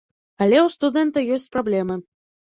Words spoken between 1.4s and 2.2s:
праблемы.